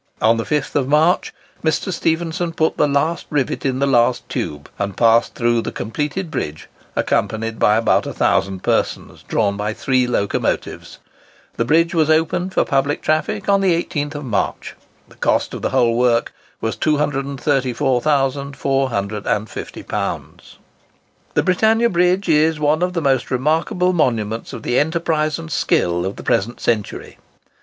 On 0.19 0.37
the 0.37 0.45
5th 0.45 0.87
March, 0.87 1.31
Mr. 1.63 1.93
Stephenson 1.93 2.53
put 2.53 2.75
the 2.75 2.87
last 2.87 3.27
rivet 3.29 3.63
in 3.67 3.77
the 3.77 3.85
last 3.85 4.27
tube, 4.29 4.67
and 4.79 4.97
passed 4.97 5.35
through 5.35 5.61
the 5.61 5.71
completed 5.71 6.31
bridge, 6.31 6.67
accompanied 6.95 7.59
by 7.59 7.75
about 7.77 8.07
a 8.07 8.13
thousand 8.13 8.63
persons, 8.63 9.21
drawn 9.21 9.57
by 9.57 9.73
three 9.73 10.07
locomotives. 10.07 10.97
The 11.55 11.65
bridge 11.65 11.93
was 11.93 12.09
opened 12.09 12.55
for 12.55 12.65
public 12.65 13.03
traffic 13.03 13.47
on 13.47 13.61
the 13.61 13.75
18th 13.79 14.23
March. 14.23 14.75
The 15.07 15.13
cost 15.17 15.53
of 15.53 15.61
the 15.61 15.69
whole 15.69 15.95
work 15.95 16.33
was 16.61 16.75
£234,450. 16.77 18.55
[Picture: 18.55 18.55
The 18.55 18.55
Britannia 18.55 18.55
Bridge. 18.71 19.05
(By 19.85 19.85
Percival 19.85 19.85
Skelton)] 20.23 20.59
The 21.35 21.43
Britannia 21.43 21.89
Bridge 21.91 22.27
is 22.29 22.59
one 22.59 22.81
of 22.81 22.93
the 22.93 23.01
most 23.03 23.29
remarkable 23.29 23.93
monuments 23.93 24.51
of 24.51 24.63
the 24.63 24.79
enterprise 24.79 25.37
and 25.37 25.51
skill 25.51 26.07
of 26.07 26.15
the 26.15 26.23
present 26.23 26.59
century. 26.59 27.19